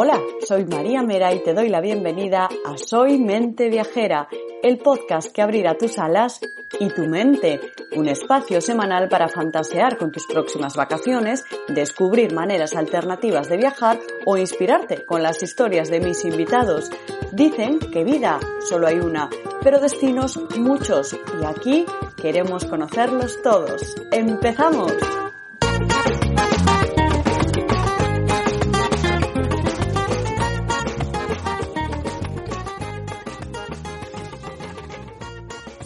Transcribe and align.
Hola, 0.00 0.22
soy 0.46 0.64
María 0.64 1.02
Mera 1.02 1.34
y 1.34 1.42
te 1.42 1.54
doy 1.54 1.68
la 1.68 1.80
bienvenida 1.80 2.48
a 2.64 2.78
Soy 2.78 3.18
Mente 3.18 3.68
Viajera, 3.68 4.28
el 4.62 4.78
podcast 4.78 5.32
que 5.32 5.42
abrirá 5.42 5.76
tus 5.76 5.98
alas 5.98 6.38
y 6.78 6.88
tu 6.90 7.08
mente, 7.08 7.58
un 7.96 8.06
espacio 8.06 8.60
semanal 8.60 9.08
para 9.08 9.26
fantasear 9.26 9.98
con 9.98 10.12
tus 10.12 10.24
próximas 10.28 10.76
vacaciones, 10.76 11.44
descubrir 11.66 12.32
maneras 12.32 12.76
alternativas 12.76 13.48
de 13.48 13.56
viajar 13.56 13.98
o 14.24 14.36
inspirarte 14.36 15.04
con 15.04 15.24
las 15.24 15.42
historias 15.42 15.90
de 15.90 15.98
mis 15.98 16.24
invitados. 16.24 16.92
Dicen 17.32 17.80
que 17.80 18.04
vida 18.04 18.38
solo 18.68 18.86
hay 18.86 19.00
una, 19.00 19.28
pero 19.64 19.80
destinos 19.80 20.38
muchos 20.56 21.18
y 21.42 21.44
aquí 21.44 21.86
queremos 22.16 22.64
conocerlos 22.66 23.42
todos. 23.42 23.96
¡Empezamos! 24.12 24.92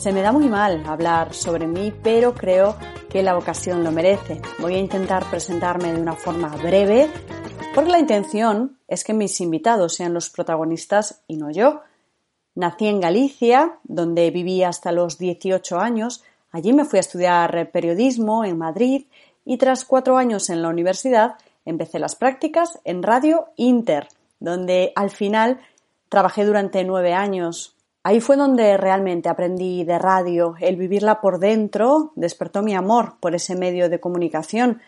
Se 0.03 0.13
me 0.13 0.23
da 0.23 0.33
muy 0.33 0.49
mal 0.49 0.85
hablar 0.85 1.33
sobre 1.33 1.69
mí, 1.69 1.95
pero 2.03 2.35
creo 2.35 2.75
que 3.09 3.23
la 3.23 3.39
ocasión 3.39 3.85
lo 3.85 3.93
merece. 3.93 4.43
Voy 4.59 4.75
a 4.75 4.81
intentar 4.81 5.25
presentarme 5.31 5.93
de 5.93 6.01
una 6.01 6.15
forma 6.15 6.49
breve, 6.57 7.09
porque 7.73 7.93
la 7.93 8.01
intención 8.01 8.81
es 8.89 9.05
que 9.05 9.15
mis 9.15 9.41
invitados 9.41 9.95
sean 9.95 10.13
los 10.13 10.29
protagonistas 10.29 11.23
y 11.29 11.37
no 11.37 11.53
yo. 11.53 11.83
Nací 12.57 12.89
en 12.89 12.99
Galicia, 12.99 13.79
donde 13.85 14.33
viví 14.33 14.65
hasta 14.65 14.91
los 14.91 15.19
18 15.19 15.79
años. 15.79 16.25
Allí 16.51 16.73
me 16.73 16.85
fui 16.85 16.97
a 16.97 17.07
estudiar 17.07 17.71
periodismo 17.71 18.45
en 18.45 18.59
Madrid 18.59 19.05
y 19.45 19.57
tras 19.57 19.85
cuatro 19.85 20.17
años 20.17 20.51
en 20.51 20.63
la 20.63 20.69
universidad 20.69 21.37
empecé 21.65 22.01
las 22.01 22.17
prácticas 22.17 22.81
en 22.83 23.05
Radio 23.05 23.51
Inter, 23.55 24.09
donde 24.41 24.93
al 24.97 25.11
final 25.11 25.61
trabajé 26.09 26.45
durante 26.45 26.83
nueve 26.83 27.15
años 27.15 27.77
Ahí 28.05 28.21
fue 28.21 28.37
donde 28.37 28.77
realmente 28.77 29.29
aprendí 29.29 29.85
de 29.85 29.99
radio. 29.99 30.57
El 30.61 30.77
vivirla 30.77 31.21
por 31.21 31.39
dentro 31.39 32.13
despertó 32.17 32.63
mi 32.63 32.75
amor 32.75 33.15
por 33.21 33.35
ese 33.35 33.55
medio 33.55 33.89
de 33.89 34.01
comunicación. 34.01 34.81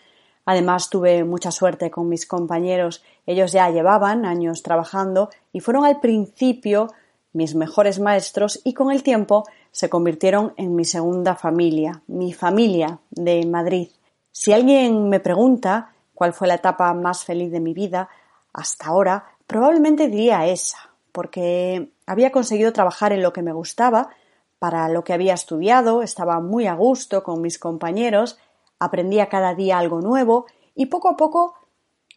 Además 0.45 0.89
tuve 0.89 1.23
mucha 1.23 1.51
suerte 1.51 1.89
con 1.89 2.09
mis 2.09 2.27
compañeros. 2.27 3.03
Ellos 3.25 3.53
ya 3.53 3.69
llevaban 3.69 4.25
años 4.25 4.63
trabajando 4.63 5.29
y 5.53 5.61
fueron 5.61 5.85
al 5.85 6.01
principio 6.01 6.89
mis 7.31 7.55
mejores 7.55 7.99
maestros 7.99 8.61
y 8.63 8.73
con 8.73 8.91
el 8.91 9.01
tiempo 9.01 9.45
se 9.71 9.89
convirtieron 9.89 10.53
en 10.57 10.75
mi 10.75 10.85
segunda 10.85 11.35
familia, 11.35 12.01
mi 12.07 12.33
familia 12.33 12.99
de 13.09 13.45
Madrid. 13.45 13.89
Si 14.31 14.53
alguien 14.53 15.09
me 15.09 15.19
pregunta 15.19 15.93
cuál 16.13 16.33
fue 16.33 16.47
la 16.47 16.55
etapa 16.55 16.93
más 16.93 17.23
feliz 17.23 17.51
de 17.51 17.59
mi 17.59 17.73
vida 17.73 18.09
hasta 18.53 18.87
ahora, 18.87 19.25
probablemente 19.47 20.07
diría 20.07 20.45
esa, 20.47 20.84
porque 21.15 21.93
había 22.05 22.33
conseguido 22.33 22.73
trabajar 22.73 23.13
en 23.13 23.23
lo 23.23 23.31
que 23.31 23.41
me 23.41 23.53
gustaba, 23.53 24.09
para 24.59 24.89
lo 24.89 25.05
que 25.05 25.13
había 25.13 25.33
estudiado, 25.33 26.01
estaba 26.01 26.41
muy 26.41 26.67
a 26.67 26.73
gusto 26.73 27.23
con 27.23 27.41
mis 27.41 27.57
compañeros, 27.57 28.37
aprendía 28.79 29.29
cada 29.29 29.55
día 29.55 29.79
algo 29.79 30.01
nuevo 30.01 30.45
y 30.75 30.87
poco 30.87 31.07
a 31.07 31.15
poco 31.15 31.53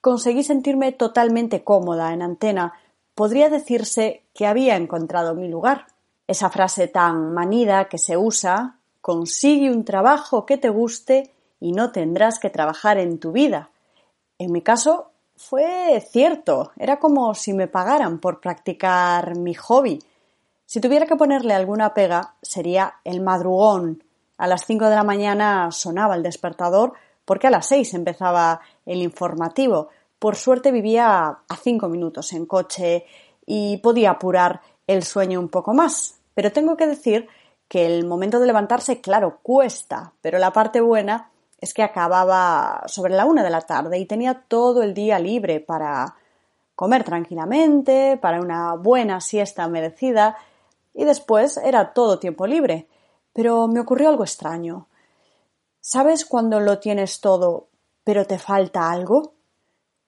conseguí 0.00 0.42
sentirme 0.42 0.90
totalmente 0.90 1.62
cómoda 1.62 2.12
en 2.12 2.22
antena. 2.22 2.74
Podría 3.14 3.48
decirse 3.48 4.24
que 4.34 4.48
había 4.48 4.74
encontrado 4.74 5.36
mi 5.36 5.46
lugar. 5.46 5.86
Esa 6.26 6.50
frase 6.50 6.88
tan 6.88 7.32
manida 7.32 7.88
que 7.88 7.98
se 7.98 8.16
usa 8.16 8.80
consigue 9.00 9.70
un 9.70 9.84
trabajo 9.84 10.44
que 10.44 10.58
te 10.58 10.70
guste 10.70 11.32
y 11.60 11.70
no 11.70 11.92
tendrás 11.92 12.40
que 12.40 12.50
trabajar 12.50 12.98
en 12.98 13.20
tu 13.20 13.30
vida. 13.30 13.70
En 14.38 14.50
mi 14.50 14.60
caso 14.60 15.07
fue 15.38 16.04
cierto, 16.10 16.72
era 16.76 16.98
como 16.98 17.32
si 17.34 17.52
me 17.52 17.68
pagaran 17.68 18.18
por 18.18 18.40
practicar 18.40 19.36
mi 19.36 19.54
hobby. 19.54 20.00
Si 20.66 20.80
tuviera 20.80 21.06
que 21.06 21.16
ponerle 21.16 21.54
alguna 21.54 21.94
pega, 21.94 22.34
sería 22.42 22.96
el 23.04 23.20
madrugón. 23.20 24.02
A 24.36 24.48
las 24.48 24.66
cinco 24.66 24.86
de 24.86 24.96
la 24.96 25.04
mañana 25.04 25.70
sonaba 25.70 26.16
el 26.16 26.24
despertador 26.24 26.92
porque 27.24 27.46
a 27.46 27.50
las 27.50 27.66
seis 27.66 27.94
empezaba 27.94 28.60
el 28.84 29.00
informativo. 29.00 29.88
Por 30.18 30.34
suerte 30.34 30.72
vivía 30.72 31.28
a 31.48 31.56
cinco 31.62 31.88
minutos 31.88 32.32
en 32.32 32.44
coche 32.44 33.06
y 33.46 33.76
podía 33.76 34.10
apurar 34.10 34.60
el 34.88 35.04
sueño 35.04 35.38
un 35.38 35.48
poco 35.48 35.72
más. 35.72 36.18
Pero 36.34 36.52
tengo 36.52 36.76
que 36.76 36.86
decir 36.88 37.28
que 37.68 37.86
el 37.86 38.04
momento 38.06 38.40
de 38.40 38.46
levantarse, 38.46 39.00
claro, 39.00 39.38
cuesta, 39.42 40.12
pero 40.20 40.38
la 40.38 40.52
parte 40.52 40.80
buena 40.80 41.30
es 41.60 41.74
que 41.74 41.82
acababa 41.82 42.84
sobre 42.86 43.14
la 43.14 43.24
una 43.24 43.42
de 43.42 43.50
la 43.50 43.62
tarde 43.62 43.98
y 43.98 44.06
tenía 44.06 44.44
todo 44.46 44.82
el 44.82 44.94
día 44.94 45.18
libre 45.18 45.60
para 45.60 46.14
comer 46.74 47.02
tranquilamente, 47.02 48.16
para 48.16 48.40
una 48.40 48.74
buena 48.74 49.20
siesta 49.20 49.66
merecida 49.68 50.36
y 50.94 51.04
después 51.04 51.56
era 51.56 51.92
todo 51.92 52.20
tiempo 52.20 52.46
libre. 52.46 52.86
Pero 53.32 53.66
me 53.68 53.80
ocurrió 53.80 54.08
algo 54.08 54.24
extraño. 54.24 54.86
¿Sabes 55.80 56.24
cuando 56.24 56.60
lo 56.60 56.78
tienes 56.78 57.20
todo 57.20 57.68
pero 58.04 58.26
te 58.26 58.38
falta 58.38 58.90
algo? 58.90 59.34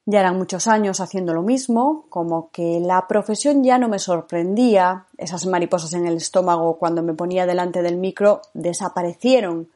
Ya 0.06 0.20
eran 0.20 0.38
muchos 0.38 0.66
años 0.66 1.00
haciendo 1.00 1.34
lo 1.34 1.42
mismo, 1.42 2.06
como 2.08 2.50
que 2.50 2.80
la 2.80 3.06
profesión 3.06 3.62
ya 3.62 3.78
no 3.78 3.88
me 3.88 3.98
sorprendía, 3.98 5.06
esas 5.18 5.46
mariposas 5.46 5.92
en 5.92 6.06
el 6.06 6.16
estómago 6.16 6.78
cuando 6.78 7.02
me 7.02 7.12
ponía 7.12 7.44
delante 7.44 7.82
del 7.82 7.96
micro 7.96 8.40
desaparecieron 8.54 9.68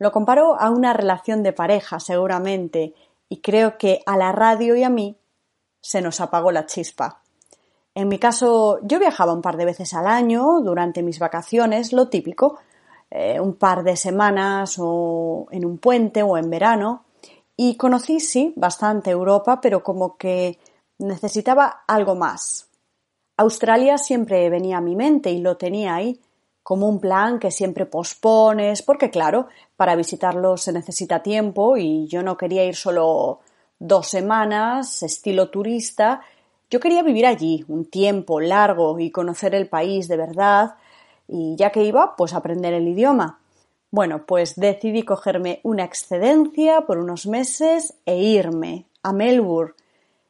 lo 0.00 0.10
comparo 0.12 0.58
a 0.58 0.70
una 0.70 0.94
relación 0.94 1.42
de 1.42 1.52
pareja, 1.52 2.00
seguramente, 2.00 2.94
y 3.28 3.42
creo 3.42 3.76
que 3.76 4.02
a 4.06 4.16
la 4.16 4.32
radio 4.32 4.74
y 4.74 4.82
a 4.82 4.88
mí 4.88 5.14
se 5.82 6.00
nos 6.00 6.22
apagó 6.22 6.50
la 6.50 6.64
chispa. 6.64 7.20
En 7.94 8.08
mi 8.08 8.18
caso, 8.18 8.78
yo 8.82 8.98
viajaba 8.98 9.34
un 9.34 9.42
par 9.42 9.58
de 9.58 9.66
veces 9.66 9.92
al 9.92 10.06
año 10.06 10.60
durante 10.62 11.02
mis 11.02 11.18
vacaciones, 11.18 11.92
lo 11.92 12.08
típico, 12.08 12.58
eh, 13.10 13.38
un 13.40 13.56
par 13.56 13.84
de 13.84 13.94
semanas 13.94 14.76
o 14.78 15.46
en 15.50 15.66
un 15.66 15.76
puente 15.76 16.22
o 16.22 16.38
en 16.38 16.48
verano, 16.48 17.04
y 17.54 17.76
conocí, 17.76 18.20
sí, 18.20 18.54
bastante 18.56 19.10
Europa, 19.10 19.60
pero 19.60 19.82
como 19.82 20.16
que 20.16 20.58
necesitaba 20.96 21.82
algo 21.86 22.14
más. 22.14 22.70
Australia 23.36 23.98
siempre 23.98 24.48
venía 24.48 24.78
a 24.78 24.80
mi 24.80 24.96
mente 24.96 25.30
y 25.30 25.40
lo 25.40 25.58
tenía 25.58 25.94
ahí, 25.94 26.18
como 26.62 26.88
un 26.88 27.00
plan 27.00 27.38
que 27.38 27.50
siempre 27.50 27.86
pospones, 27.86 28.82
porque 28.82 29.10
claro, 29.10 29.48
para 29.76 29.96
visitarlo 29.96 30.56
se 30.56 30.72
necesita 30.72 31.22
tiempo 31.22 31.76
y 31.76 32.06
yo 32.06 32.22
no 32.22 32.36
quería 32.36 32.64
ir 32.64 32.76
solo 32.76 33.40
dos 33.78 34.08
semanas, 34.08 35.02
estilo 35.02 35.50
turista, 35.50 36.20
yo 36.70 36.78
quería 36.78 37.02
vivir 37.02 37.26
allí 37.26 37.64
un 37.66 37.84
tiempo 37.86 38.40
largo 38.40 39.00
y 39.00 39.10
conocer 39.10 39.54
el 39.56 39.68
país 39.68 40.06
de 40.06 40.16
verdad 40.16 40.76
y 41.26 41.56
ya 41.56 41.70
que 41.70 41.82
iba, 41.82 42.14
pues 42.16 42.32
aprender 42.32 42.74
el 42.74 42.86
idioma. 42.86 43.40
Bueno, 43.90 44.24
pues 44.24 44.54
decidí 44.54 45.02
cogerme 45.02 45.60
una 45.64 45.84
excedencia 45.84 46.82
por 46.82 46.98
unos 46.98 47.26
meses 47.26 47.94
e 48.06 48.18
irme 48.18 48.86
a 49.02 49.12
Melbourne. 49.12 49.74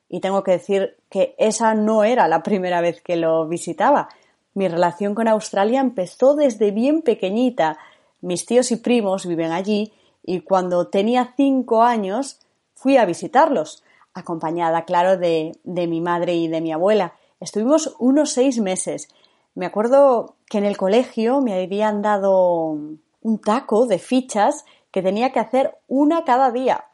Y 0.09 0.21
tengo 0.21 0.43
que 0.43 0.53
decir 0.53 0.97
que 1.11 1.35
esa 1.39 1.75
no 1.75 2.05
era 2.05 2.27
la 2.27 2.43
primera 2.43 2.81
vez 2.81 3.03
que 3.03 3.17
lo 3.17 3.47
visitaba. 3.47 4.09
Mi 4.55 4.69
relación 4.69 5.15
con 5.15 5.29
Australia 5.29 5.81
empezó 5.81 6.35
desde 6.35 6.71
bien 6.71 7.03
pequeñita. 7.03 7.79
Mis 8.21 8.47
tíos 8.47 8.71
y 8.73 8.77
primos 8.77 9.27
viven 9.27 9.53
allí 9.53 9.93
y 10.23 10.41
cuando 10.41 10.89
tenía 10.89 11.35
cinco 11.37 11.83
años 11.83 12.41
fui 12.75 12.97
a 12.97 13.05
visitarlos, 13.05 13.83
acompañada, 14.15 14.85
claro, 14.85 15.17
de, 15.17 15.53
de 15.65 15.87
mi 15.87 16.01
madre 16.01 16.35
y 16.35 16.49
de 16.49 16.61
mi 16.61 16.73
abuela. 16.73 17.15
Estuvimos 17.39 17.95
unos 17.99 18.33
seis 18.33 18.59
meses. 18.61 19.09
Me 19.55 19.67
acuerdo 19.67 20.37
que 20.49 20.59
en 20.59 20.65
el 20.65 20.77
colegio 20.77 21.41
me 21.41 21.63
habían 21.63 22.03
dado 22.03 22.79
un 23.23 23.39
taco 23.39 23.87
de 23.87 23.99
fichas 23.99 24.65
que 24.91 25.03
tenía 25.03 25.33
que 25.33 25.41
hacer 25.41 25.79
una 25.89 26.25
cada 26.25 26.51
día. 26.51 26.87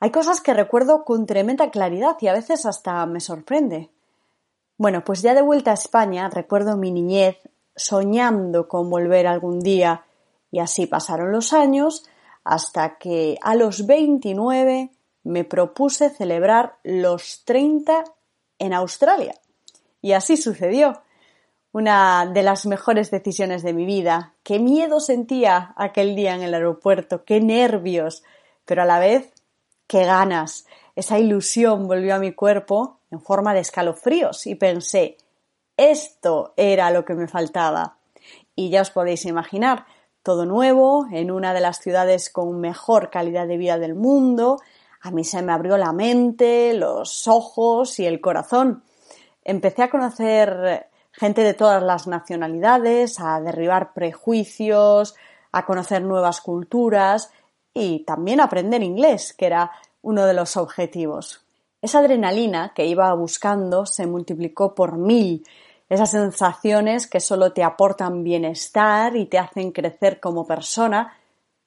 Hay 0.00 0.10
cosas 0.10 0.40
que 0.40 0.54
recuerdo 0.54 1.04
con 1.04 1.26
tremenda 1.26 1.70
claridad 1.70 2.16
y 2.20 2.28
a 2.28 2.32
veces 2.32 2.66
hasta 2.66 3.04
me 3.06 3.20
sorprende. 3.20 3.90
Bueno, 4.78 5.02
pues 5.04 5.22
ya 5.22 5.34
de 5.34 5.42
vuelta 5.42 5.72
a 5.72 5.74
España 5.74 6.30
recuerdo 6.30 6.76
mi 6.76 6.92
niñez 6.92 7.36
soñando 7.74 8.68
con 8.68 8.88
volver 8.88 9.26
algún 9.26 9.58
día 9.58 10.04
y 10.52 10.60
así 10.60 10.86
pasaron 10.86 11.32
los 11.32 11.52
años 11.52 12.04
hasta 12.44 12.96
que 12.96 13.38
a 13.42 13.56
los 13.56 13.86
29 13.86 14.92
me 15.24 15.42
propuse 15.44 16.10
celebrar 16.10 16.76
los 16.84 17.44
30 17.44 18.04
en 18.60 18.72
Australia. 18.72 19.34
Y 20.00 20.12
así 20.12 20.36
sucedió. 20.36 21.02
Una 21.72 22.24
de 22.32 22.42
las 22.44 22.64
mejores 22.64 23.10
decisiones 23.10 23.62
de 23.62 23.72
mi 23.72 23.84
vida. 23.84 24.34
Qué 24.44 24.60
miedo 24.60 25.00
sentía 25.00 25.74
aquel 25.76 26.14
día 26.14 26.34
en 26.34 26.42
el 26.42 26.54
aeropuerto, 26.54 27.24
qué 27.24 27.40
nervios, 27.40 28.22
pero 28.64 28.82
a 28.82 28.86
la 28.86 29.00
vez 29.00 29.32
qué 29.88 30.04
ganas. 30.04 30.66
Esa 30.96 31.18
ilusión 31.18 31.88
volvió 31.88 32.14
a 32.14 32.20
mi 32.20 32.32
cuerpo 32.32 32.97
en 33.10 33.20
forma 33.20 33.54
de 33.54 33.60
escalofríos 33.60 34.46
y 34.46 34.54
pensé, 34.54 35.16
esto 35.76 36.54
era 36.56 36.90
lo 36.90 37.04
que 37.04 37.14
me 37.14 37.28
faltaba. 37.28 37.98
Y 38.54 38.70
ya 38.70 38.82
os 38.82 38.90
podéis 38.90 39.24
imaginar, 39.24 39.86
todo 40.22 40.44
nuevo, 40.44 41.06
en 41.10 41.30
una 41.30 41.54
de 41.54 41.60
las 41.60 41.78
ciudades 41.78 42.28
con 42.28 42.60
mejor 42.60 43.10
calidad 43.10 43.46
de 43.46 43.56
vida 43.56 43.78
del 43.78 43.94
mundo, 43.94 44.58
a 45.00 45.10
mí 45.10 45.24
se 45.24 45.42
me 45.42 45.52
abrió 45.52 45.78
la 45.78 45.92
mente, 45.92 46.74
los 46.74 47.28
ojos 47.28 47.98
y 48.00 48.06
el 48.06 48.20
corazón. 48.20 48.82
Empecé 49.44 49.84
a 49.84 49.90
conocer 49.90 50.88
gente 51.12 51.42
de 51.42 51.54
todas 51.54 51.82
las 51.82 52.06
nacionalidades, 52.06 53.20
a 53.20 53.40
derribar 53.40 53.92
prejuicios, 53.92 55.14
a 55.52 55.64
conocer 55.64 56.02
nuevas 56.02 56.40
culturas 56.40 57.32
y 57.72 58.04
también 58.04 58.40
aprender 58.40 58.82
inglés, 58.82 59.32
que 59.32 59.46
era 59.46 59.70
uno 60.02 60.26
de 60.26 60.34
los 60.34 60.56
objetivos. 60.56 61.47
Esa 61.80 62.00
adrenalina 62.00 62.72
que 62.74 62.86
iba 62.86 63.12
buscando 63.14 63.86
se 63.86 64.06
multiplicó 64.06 64.74
por 64.74 64.96
mil. 64.96 65.46
Esas 65.88 66.10
sensaciones 66.10 67.06
que 67.06 67.20
solo 67.20 67.52
te 67.52 67.62
aportan 67.62 68.24
bienestar 68.24 69.16
y 69.16 69.26
te 69.26 69.38
hacen 69.38 69.70
crecer 69.70 70.20
como 70.20 70.46
persona, 70.46 71.16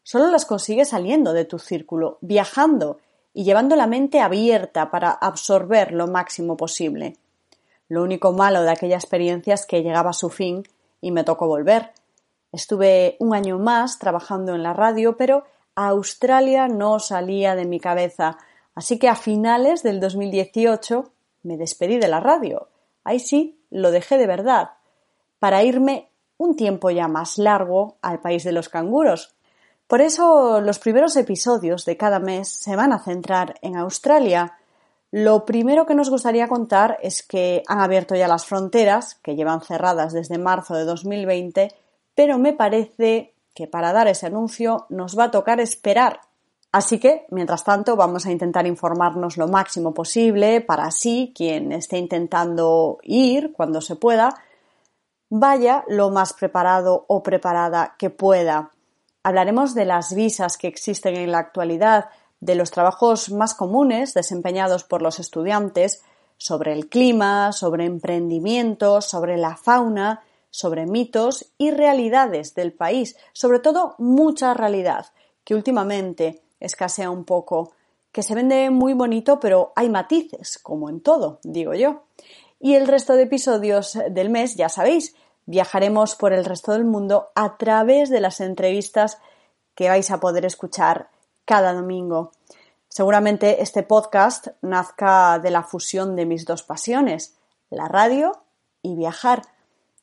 solo 0.03 0.29
las 0.29 0.45
consigues 0.45 0.89
saliendo 0.89 1.33
de 1.33 1.45
tu 1.45 1.59
círculo, 1.59 2.17
viajando 2.21 2.99
y 3.33 3.45
llevando 3.45 3.75
la 3.75 3.87
mente 3.87 4.19
abierta 4.19 4.91
para 4.91 5.11
absorber 5.11 5.93
lo 5.93 6.07
máximo 6.07 6.57
posible. 6.57 7.15
Lo 7.87 8.03
único 8.03 8.33
malo 8.33 8.61
de 8.63 8.71
aquella 8.71 8.97
experiencia 8.97 9.53
es 9.53 9.65
que 9.65 9.81
llegaba 9.81 10.11
a 10.11 10.13
su 10.13 10.29
fin 10.29 10.63
y 10.99 11.11
me 11.11 11.23
tocó 11.23 11.47
volver. 11.47 11.91
Estuve 12.51 13.15
un 13.19 13.33
año 13.33 13.59
más 13.59 13.97
trabajando 13.97 14.55
en 14.55 14.63
la 14.63 14.73
radio, 14.73 15.15
pero 15.15 15.45
Australia 15.75 16.67
no 16.67 16.99
salía 16.99 17.55
de 17.55 17.65
mi 17.65 17.79
cabeza, 17.79 18.37
así 18.75 18.99
que 18.99 19.09
a 19.09 19.15
finales 19.15 19.83
del 19.83 19.99
2018 19.99 21.11
me 21.43 21.57
despedí 21.57 21.97
de 21.97 22.07
la 22.07 22.19
radio. 22.19 22.67
Ahí 23.03 23.19
sí, 23.19 23.59
lo 23.69 23.91
dejé 23.91 24.17
de 24.17 24.27
verdad, 24.27 24.71
para 25.39 25.63
irme 25.63 26.09
un 26.37 26.55
tiempo 26.55 26.89
ya 26.89 27.07
más 27.07 27.37
largo 27.37 27.97
al 28.01 28.19
país 28.19 28.43
de 28.43 28.51
los 28.51 28.69
canguros. 28.69 29.35
Por 29.87 30.01
eso 30.01 30.61
los 30.61 30.79
primeros 30.79 31.15
episodios 31.17 31.85
de 31.85 31.97
cada 31.97 32.19
mes 32.19 32.47
se 32.49 32.75
van 32.75 32.93
a 32.93 33.03
centrar 33.03 33.55
en 33.61 33.75
Australia. 33.75 34.57
Lo 35.11 35.45
primero 35.45 35.85
que 35.85 35.95
nos 35.95 36.09
gustaría 36.09 36.47
contar 36.47 36.97
es 37.01 37.23
que 37.23 37.63
han 37.67 37.79
abierto 37.79 38.15
ya 38.15 38.27
las 38.27 38.45
fronteras, 38.45 39.15
que 39.15 39.35
llevan 39.35 39.61
cerradas 39.61 40.13
desde 40.13 40.37
marzo 40.37 40.75
de 40.75 40.85
2020, 40.85 41.73
pero 42.15 42.37
me 42.37 42.53
parece 42.53 43.33
que 43.53 43.67
para 43.67 43.91
dar 43.91 44.07
ese 44.07 44.27
anuncio 44.27 44.85
nos 44.89 45.17
va 45.17 45.25
a 45.25 45.31
tocar 45.31 45.59
esperar. 45.59 46.21
Así 46.71 46.99
que, 46.99 47.25
mientras 47.29 47.65
tanto, 47.65 47.97
vamos 47.97 48.25
a 48.25 48.31
intentar 48.31 48.65
informarnos 48.65 49.35
lo 49.35 49.47
máximo 49.49 49.93
posible 49.93 50.61
para 50.61 50.85
así 50.85 51.33
quien 51.35 51.73
esté 51.73 51.97
intentando 51.97 52.99
ir 53.03 53.51
cuando 53.51 53.81
se 53.81 53.97
pueda, 53.97 54.35
vaya 55.29 55.83
lo 55.87 56.09
más 56.11 56.33
preparado 56.33 57.05
o 57.07 57.23
preparada 57.23 57.95
que 57.97 58.09
pueda. 58.09 58.71
Hablaremos 59.23 59.75
de 59.75 59.85
las 59.85 60.15
visas 60.15 60.57
que 60.57 60.67
existen 60.67 61.15
en 61.15 61.31
la 61.31 61.39
actualidad, 61.39 62.09
de 62.39 62.55
los 62.55 62.71
trabajos 62.71 63.31
más 63.31 63.53
comunes 63.53 64.13
desempeñados 64.13 64.83
por 64.83 65.01
los 65.01 65.19
estudiantes, 65.19 66.03
sobre 66.37 66.73
el 66.73 66.87
clima, 66.87 67.51
sobre 67.51 67.85
emprendimiento, 67.85 69.01
sobre 69.01 69.37
la 69.37 69.57
fauna, 69.57 70.21
sobre 70.49 70.85
mitos 70.85 71.51
y 71.57 71.71
realidades 71.71 72.55
del 72.55 72.73
país, 72.73 73.15
sobre 73.31 73.59
todo 73.59 73.95
mucha 73.99 74.53
realidad, 74.53 75.07
que 75.43 75.53
últimamente 75.53 76.41
escasea 76.61 77.09
un 77.09 77.25
poco, 77.25 77.73
que 78.11 78.23
se 78.23 78.35
vende 78.35 78.69
muy 78.69 78.93
bonito, 78.93 79.39
pero 79.39 79.73
hay 79.75 79.89
matices, 79.89 80.57
como 80.57 80.89
en 80.89 81.01
todo, 81.01 81.39
digo 81.43 81.73
yo. 81.73 82.03
Y 82.59 82.75
el 82.75 82.87
resto 82.87 83.15
de 83.15 83.23
episodios 83.23 83.97
del 84.09 84.29
mes, 84.29 84.55
ya 84.55 84.69
sabéis, 84.69 85.15
viajaremos 85.45 86.15
por 86.15 86.31
el 86.33 86.45
resto 86.45 86.73
del 86.73 86.85
mundo 86.85 87.31
a 87.35 87.57
través 87.57 88.09
de 88.09 88.21
las 88.21 88.39
entrevistas 88.39 89.17
que 89.75 89.89
vais 89.89 90.11
a 90.11 90.19
poder 90.19 90.45
escuchar 90.45 91.09
cada 91.45 91.73
domingo. 91.73 92.31
Seguramente 92.87 93.61
este 93.61 93.83
podcast 93.83 94.47
nazca 94.61 95.39
de 95.39 95.49
la 95.49 95.63
fusión 95.63 96.15
de 96.15 96.25
mis 96.25 96.45
dos 96.45 96.63
pasiones, 96.63 97.37
la 97.69 97.87
radio 97.87 98.43
y 98.81 98.95
viajar. 98.95 99.43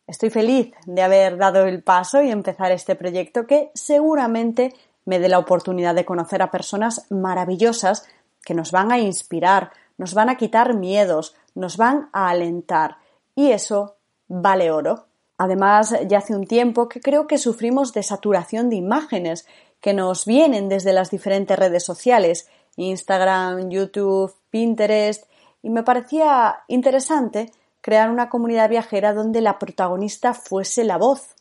Estoy 0.06 0.30
feliz 0.30 0.72
de 0.86 1.02
haber 1.02 1.36
dado 1.36 1.66
el 1.66 1.82
paso 1.82 2.22
y 2.22 2.30
empezar 2.30 2.72
este 2.72 2.96
proyecto 2.96 3.46
que 3.46 3.70
seguramente 3.74 4.74
me 5.08 5.18
dé 5.18 5.30
la 5.30 5.38
oportunidad 5.38 5.94
de 5.94 6.04
conocer 6.04 6.42
a 6.42 6.50
personas 6.50 7.06
maravillosas 7.08 8.06
que 8.44 8.52
nos 8.52 8.72
van 8.72 8.92
a 8.92 8.98
inspirar, 8.98 9.70
nos 9.96 10.12
van 10.12 10.28
a 10.28 10.36
quitar 10.36 10.74
miedos, 10.74 11.34
nos 11.54 11.78
van 11.78 12.10
a 12.12 12.28
alentar. 12.28 12.98
Y 13.34 13.52
eso 13.52 13.96
vale 14.28 14.70
oro. 14.70 15.06
Además, 15.38 15.94
ya 16.06 16.18
hace 16.18 16.36
un 16.36 16.46
tiempo 16.46 16.90
que 16.90 17.00
creo 17.00 17.26
que 17.26 17.38
sufrimos 17.38 17.94
de 17.94 18.02
saturación 18.02 18.68
de 18.68 18.76
imágenes 18.76 19.46
que 19.80 19.94
nos 19.94 20.26
vienen 20.26 20.68
desde 20.68 20.92
las 20.92 21.10
diferentes 21.10 21.58
redes 21.58 21.84
sociales, 21.84 22.46
Instagram, 22.76 23.70
YouTube, 23.70 24.34
Pinterest, 24.50 25.24
y 25.62 25.70
me 25.70 25.84
parecía 25.84 26.64
interesante 26.68 27.50
crear 27.80 28.10
una 28.10 28.28
comunidad 28.28 28.68
viajera 28.68 29.14
donde 29.14 29.40
la 29.40 29.58
protagonista 29.58 30.34
fuese 30.34 30.84
la 30.84 30.98
voz, 30.98 31.34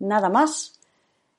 nada 0.00 0.30
más, 0.30 0.73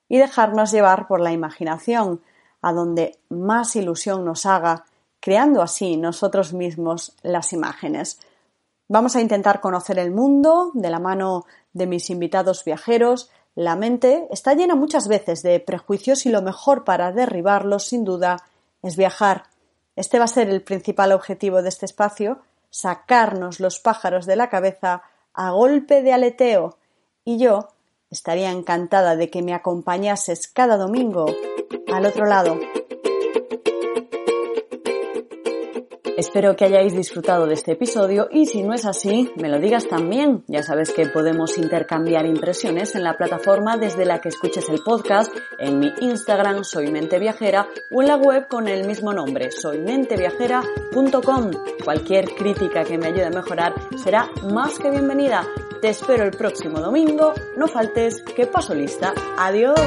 y 0.08 0.18
dejarnos 0.18 0.70
llevar 0.72 1.06
por 1.06 1.20
la 1.20 1.32
imaginación, 1.32 2.20
a 2.62 2.72
donde 2.72 3.18
más 3.28 3.76
ilusión 3.76 4.24
nos 4.24 4.46
haga, 4.46 4.84
creando 5.20 5.62
así 5.62 5.96
nosotros 5.96 6.52
mismos 6.52 7.16
las 7.22 7.52
imágenes. 7.52 8.20
Vamos 8.88 9.16
a 9.16 9.20
intentar 9.20 9.60
conocer 9.60 9.98
el 9.98 10.12
mundo 10.12 10.70
de 10.74 10.90
la 10.90 11.00
mano 11.00 11.44
de 11.72 11.86
mis 11.86 12.10
invitados 12.10 12.64
viajeros. 12.64 13.30
La 13.54 13.74
mente 13.74 14.28
está 14.30 14.54
llena 14.54 14.74
muchas 14.74 15.08
veces 15.08 15.42
de 15.42 15.58
prejuicios 15.60 16.26
y 16.26 16.30
lo 16.30 16.42
mejor 16.42 16.84
para 16.84 17.12
derribarlos, 17.12 17.84
sin 17.84 18.04
duda, 18.04 18.36
es 18.82 18.96
viajar. 18.96 19.44
Este 19.96 20.18
va 20.18 20.26
a 20.26 20.28
ser 20.28 20.48
el 20.48 20.62
principal 20.62 21.12
objetivo 21.12 21.62
de 21.62 21.70
este 21.70 21.86
espacio, 21.86 22.38
sacarnos 22.70 23.60
los 23.60 23.80
pájaros 23.80 24.26
de 24.26 24.36
la 24.36 24.48
cabeza 24.48 25.02
a 25.34 25.50
golpe 25.50 26.02
de 26.02 26.12
aleteo, 26.12 26.78
y 27.24 27.38
yo 27.38 27.68
estaría 28.16 28.50
encantada 28.50 29.14
de 29.14 29.28
que 29.28 29.42
me 29.42 29.52
acompañases 29.52 30.48
cada 30.48 30.78
domingo 30.78 31.26
al 31.92 32.06
otro 32.06 32.24
lado. 32.24 32.58
Espero 36.16 36.56
que 36.56 36.64
hayáis 36.64 36.96
disfrutado 36.96 37.46
de 37.46 37.52
este 37.52 37.72
episodio 37.72 38.28
y 38.32 38.46
si 38.46 38.62
no 38.62 38.72
es 38.72 38.86
así, 38.86 39.30
me 39.36 39.50
lo 39.50 39.58
digas 39.58 39.86
también. 39.86 40.44
Ya 40.46 40.62
sabes 40.62 40.92
que 40.92 41.04
podemos 41.04 41.58
intercambiar 41.58 42.24
impresiones 42.24 42.94
en 42.94 43.04
la 43.04 43.18
plataforma 43.18 43.76
desde 43.76 44.06
la 44.06 44.22
que 44.22 44.30
escuches 44.30 44.66
el 44.70 44.78
podcast, 44.82 45.30
en 45.58 45.78
mi 45.78 45.92
Instagram 46.00 46.64
soy 46.64 46.90
Mente 46.90 47.18
Viajera 47.18 47.68
o 47.94 48.00
en 48.00 48.08
la 48.08 48.16
web 48.16 48.48
con 48.48 48.66
el 48.66 48.86
mismo 48.86 49.12
nombre, 49.12 49.50
soymenteviajera.com. 49.50 51.50
Cualquier 51.84 52.30
crítica 52.30 52.84
que 52.84 52.96
me 52.96 53.08
ayude 53.08 53.26
a 53.26 53.30
mejorar 53.30 53.74
será 54.02 54.30
más 54.50 54.78
que 54.78 54.90
bienvenida. 54.90 55.46
Te 55.80 55.90
espero 55.90 56.24
el 56.24 56.30
próximo 56.30 56.80
domingo. 56.80 57.34
No 57.56 57.68
faltes, 57.68 58.22
que 58.22 58.46
paso 58.46 58.74
lista. 58.74 59.12
Adiós. 59.38 59.78